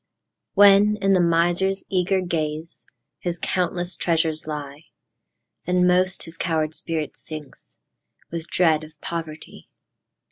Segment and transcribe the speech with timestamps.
[0.55, 2.87] When, in the miser's eager gaze,
[3.19, 4.85] His countless treasures lie,
[5.67, 7.77] Then most his coward spirit sinks,
[8.31, 9.69] With dread of poverty.